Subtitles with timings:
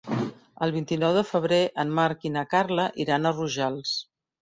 [0.67, 3.99] El vint-i-nou de febrer en Marc i na Carla iran a Rojals.